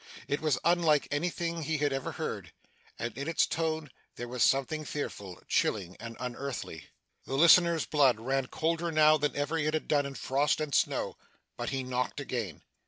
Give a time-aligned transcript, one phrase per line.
[0.27, 2.53] It was unlike anything he had ever heard;
[2.97, 6.87] and in its tone there was something fearful, chilling, and unearthly.
[7.25, 11.17] The listener's blood ran colder now than ever it had done in frost and snow,
[11.55, 12.63] but he knocked again.